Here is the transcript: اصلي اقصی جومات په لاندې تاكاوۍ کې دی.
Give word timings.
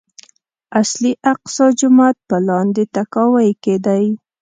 اصلي 0.81 1.11
اقصی 1.31 1.65
جومات 1.79 2.15
په 2.29 2.37
لاندې 2.47 2.83
تاكاوۍ 2.95 3.49
کې 3.63 3.75
دی. 3.85 4.05